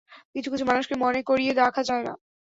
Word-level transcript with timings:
কিছু 0.33 0.49
কিছু 0.51 0.65
মানুষকে 0.65 0.95
মনে 1.03 1.19
করিয়ে 1.29 1.51
রাখা 1.55 1.81
যায় 1.83 2.03
না? 2.07 2.13